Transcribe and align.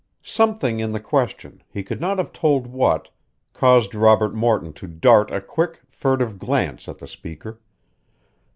Something 0.23 0.79
in 0.79 0.93
the 0.93 0.99
question, 0.99 1.61
he 1.69 1.83
could 1.83 2.01
not 2.01 2.17
have 2.17 2.33
told 2.33 2.65
what, 2.65 3.09
caused 3.53 3.93
Robert 3.93 4.33
Morton 4.33 4.73
to 4.73 4.87
dart 4.87 5.29
a 5.29 5.39
quick, 5.39 5.81
furtive 5.91 6.39
glance 6.39 6.89
at 6.89 6.97
the 6.97 7.05
speaker. 7.07 7.59